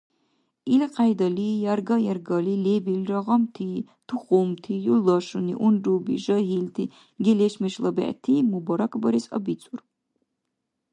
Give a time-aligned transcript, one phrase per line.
[0.73, 3.69] Илкьяйдали ярга-яргали, лебилра гъамти,
[4.07, 6.83] тухумти, юлдашуни, унруби, жагьилти,
[7.23, 9.79] гелешмешла бегӀти мубаракбарес абицӀур.